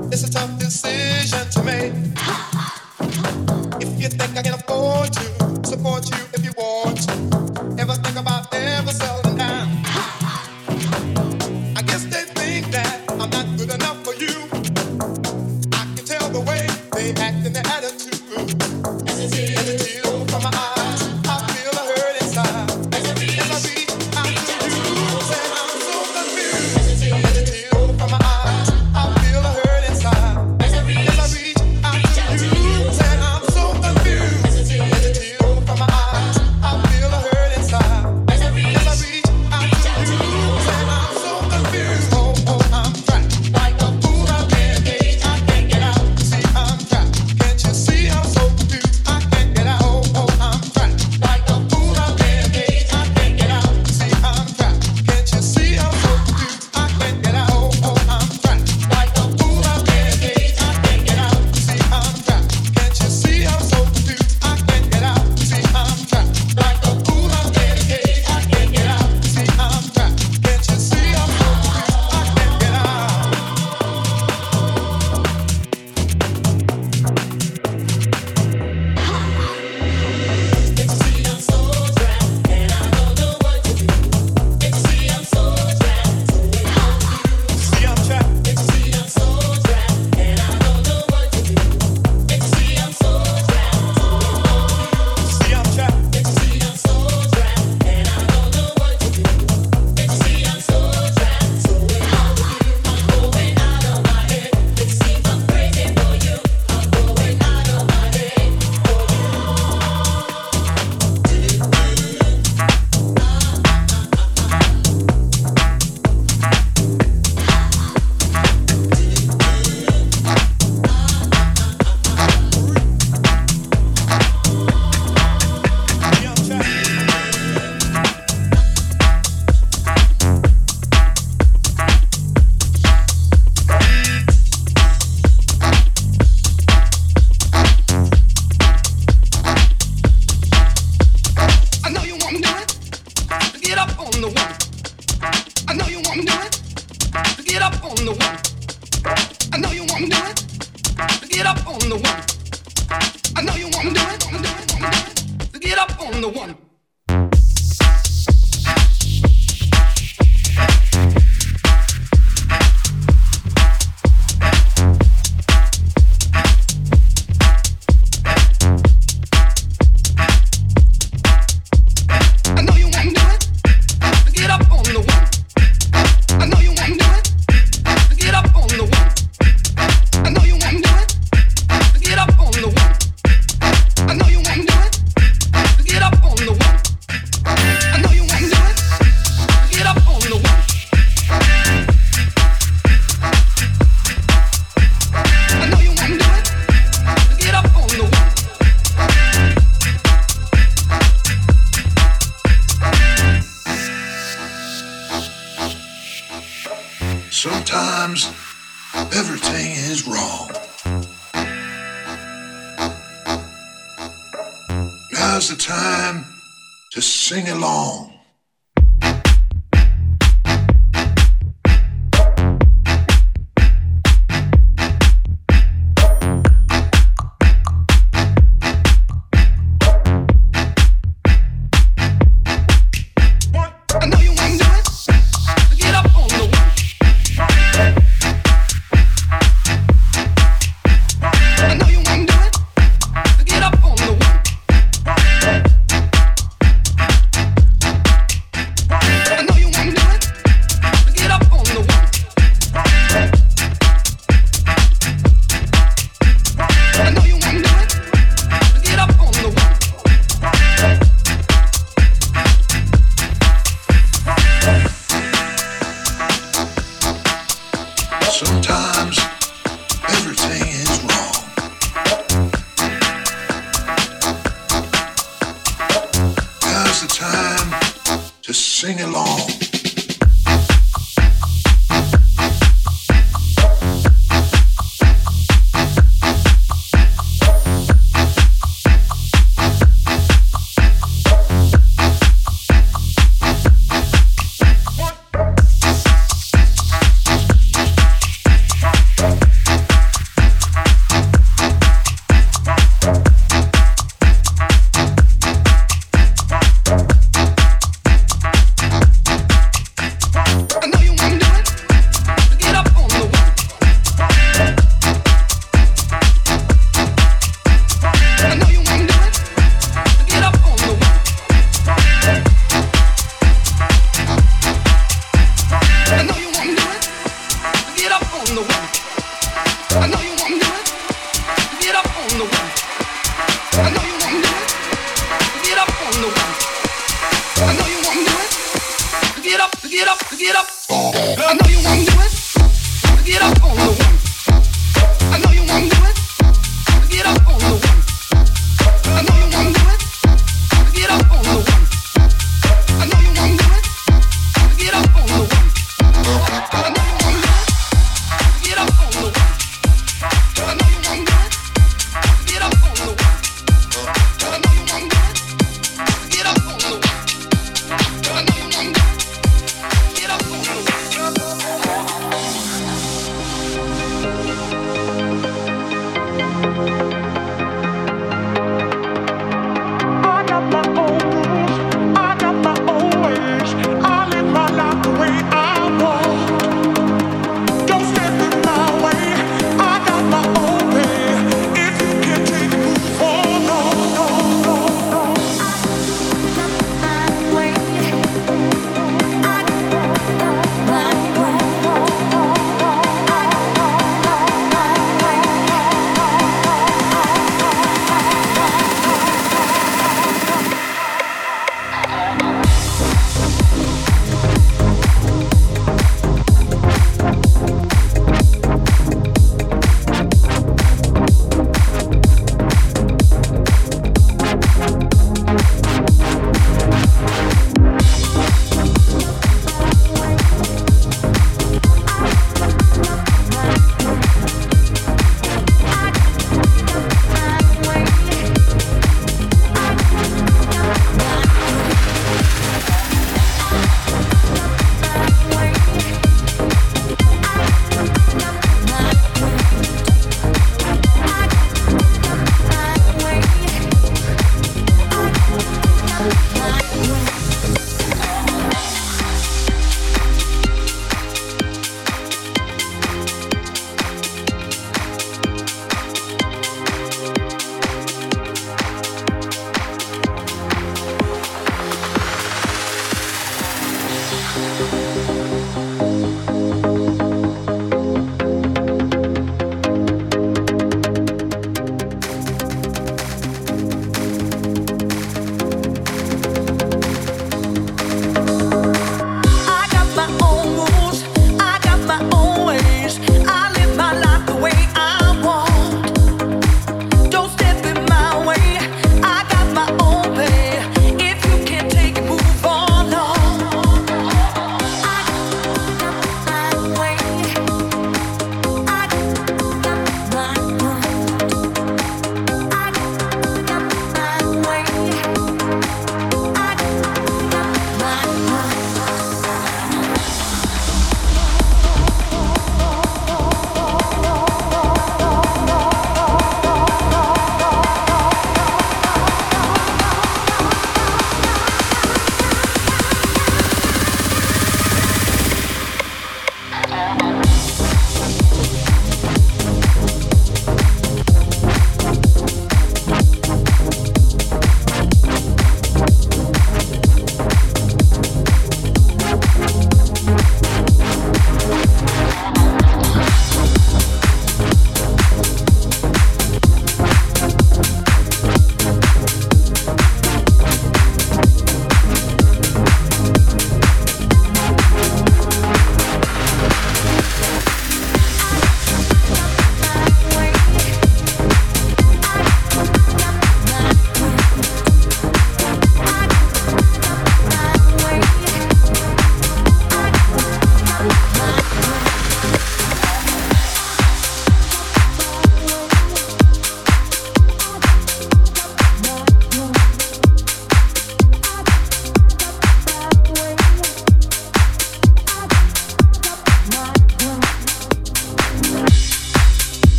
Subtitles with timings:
[0.00, 0.70] get a tough the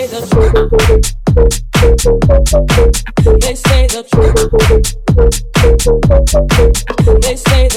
[0.00, 0.56] They say the truth.
[3.40, 6.90] They say the truth.
[7.20, 7.68] They say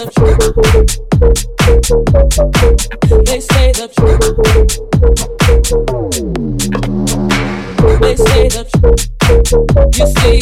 [3.71, 4.19] the truth.
[7.99, 9.03] They say the truth.
[9.97, 10.39] You see,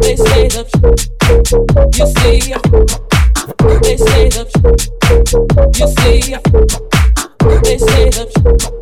[0.00, 1.02] they say the truth.
[1.96, 2.40] You see,
[3.80, 4.88] they say the truth.
[5.78, 6.20] You see,
[7.62, 8.81] they say the truth.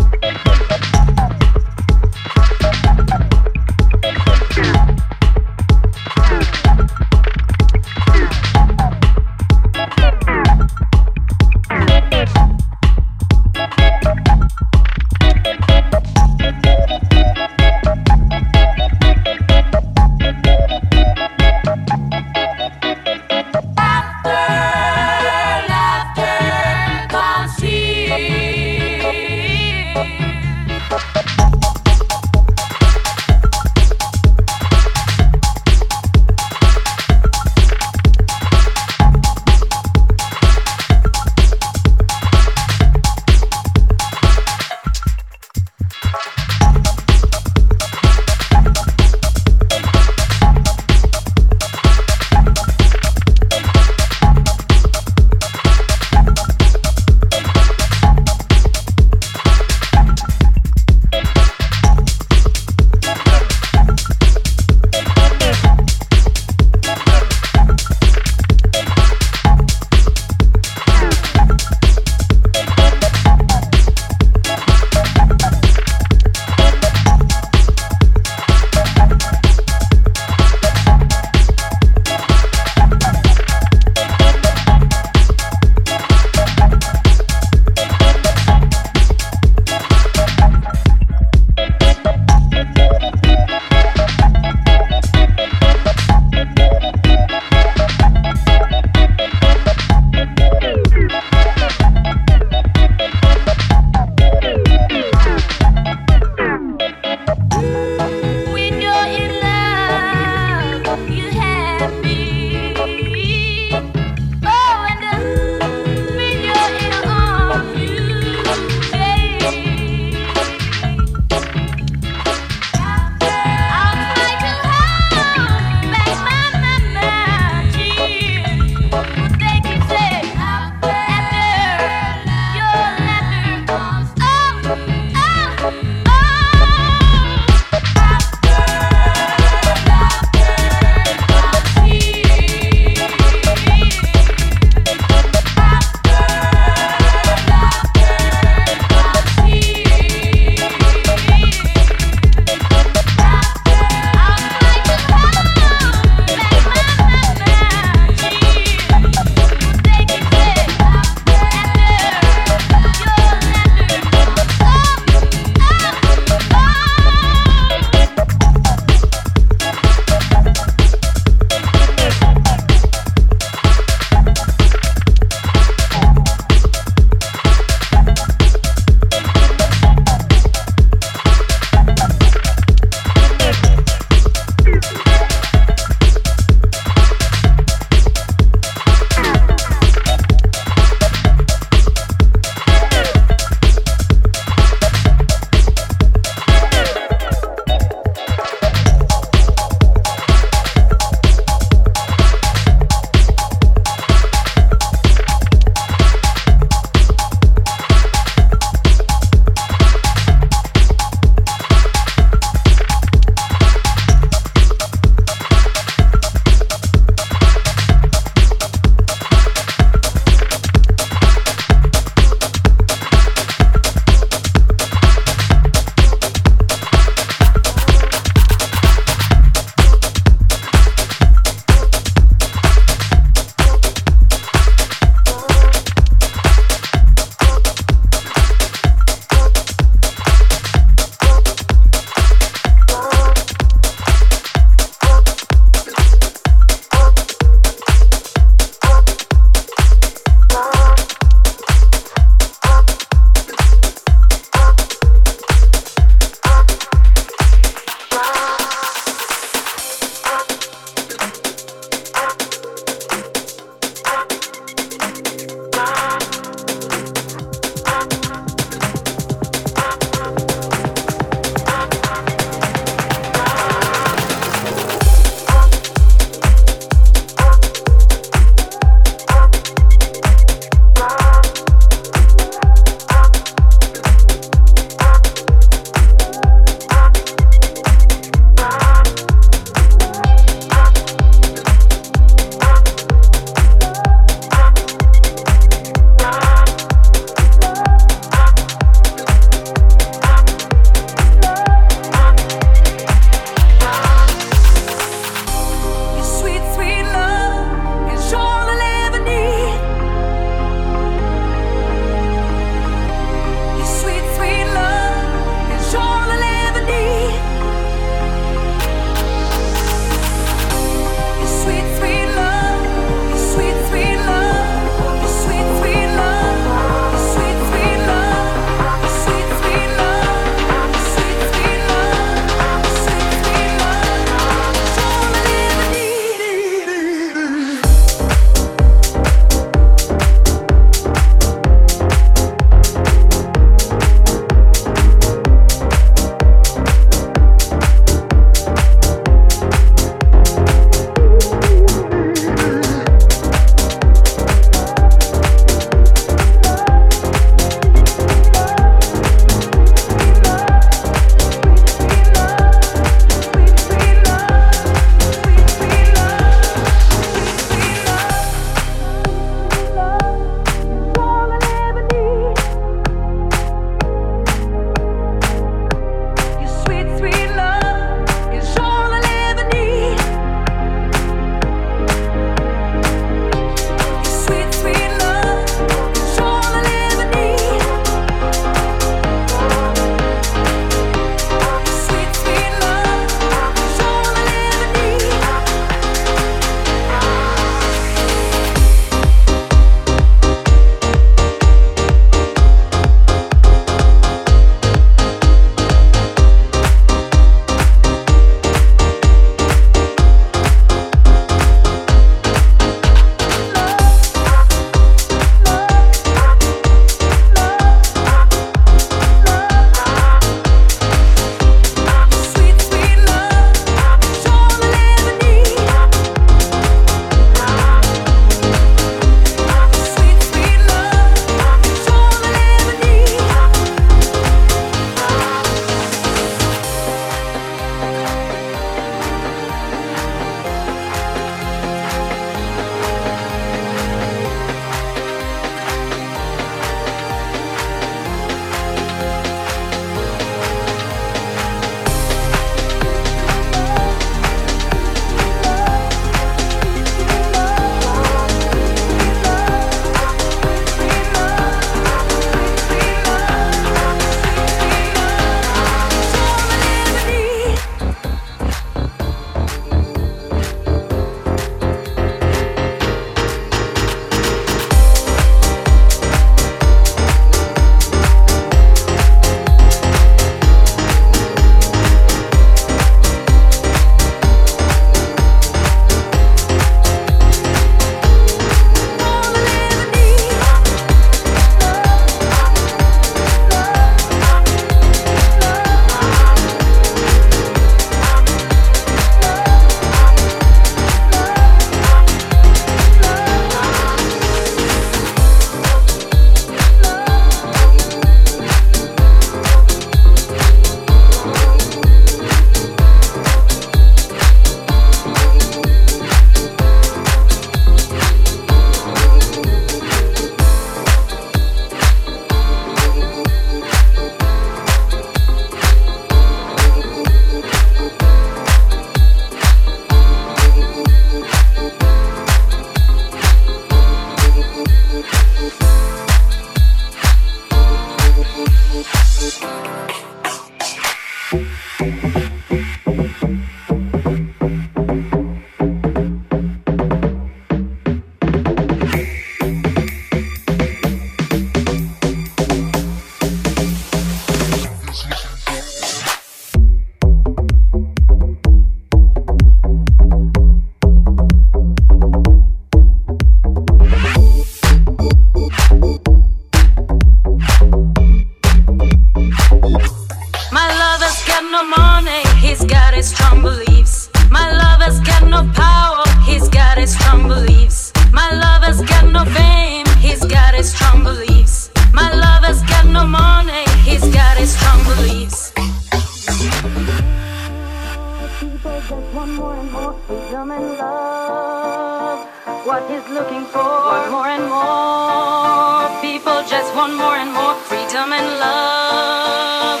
[592.92, 593.88] what he's looking for.
[594.12, 600.00] Want more and more people just want more and more freedom and love.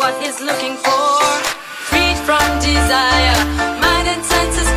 [0.00, 1.22] What he's looking for,
[1.88, 3.38] freed from desire,
[3.84, 4.71] mind and senses.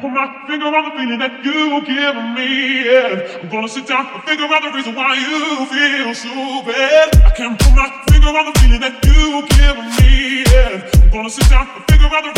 [0.00, 2.84] put my finger on the feeling that you give me.
[2.86, 3.40] Yeah.
[3.42, 7.16] I'm gonna sit down and figure out the reason why you feel so bad.
[7.24, 10.44] I can't put my finger on the feeling that you give me.
[10.46, 11.02] Yeah.
[11.02, 12.37] I'm gonna sit down and figure out the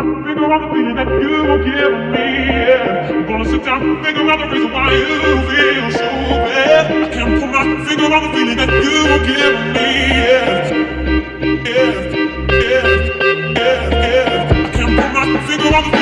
[0.00, 1.36] and figure out the feeling that you
[1.68, 2.26] give me.
[2.68, 3.08] Yeah.
[3.10, 5.18] I'm gonna sit down and figure out the reason why you
[5.48, 6.08] feel so
[6.46, 6.86] bad.
[6.90, 8.98] I can't put my finger on the feeling that you
[9.28, 9.90] give me.
[10.24, 10.70] Yeah.
[11.68, 11.88] Yeah.
[12.64, 12.86] Yeah.
[13.60, 13.80] Yeah.
[14.06, 14.48] yeah.
[14.50, 15.99] I can't put my finger on the